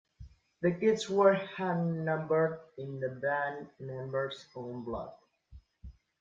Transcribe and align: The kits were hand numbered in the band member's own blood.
The 0.63 0.71
kits 0.71 1.07
were 1.11 1.35
hand 1.35 2.05
numbered 2.05 2.59
in 2.79 2.99
the 2.99 3.09
band 3.09 3.67
member's 3.79 4.47
own 4.55 4.83
blood. 4.83 5.13